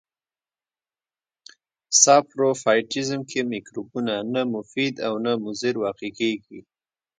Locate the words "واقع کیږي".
5.83-6.59